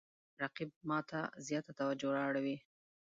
رقیب 0.41 0.71
ما 0.89 0.99
ته 1.09 1.19
زیاته 1.47 1.71
توجه 1.79 2.09
را 2.15 2.21
اړوي 2.29 2.57